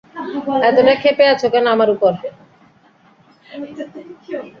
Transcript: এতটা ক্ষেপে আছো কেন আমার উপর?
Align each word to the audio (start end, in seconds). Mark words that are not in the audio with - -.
এতটা 0.67 0.93
ক্ষেপে 1.01 1.25
আছো 1.33 1.47
কেন 1.53 1.65
আমার 1.75 1.89
উপর? 1.95 2.11